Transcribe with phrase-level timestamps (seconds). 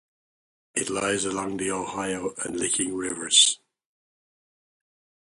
[0.73, 3.59] It lies along the Ohio and Licking Rivers.